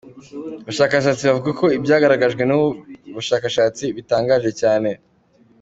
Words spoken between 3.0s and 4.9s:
bushakashatsi "bitangaje cyane".